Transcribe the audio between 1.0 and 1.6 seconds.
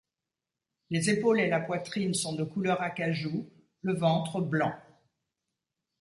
épaules et la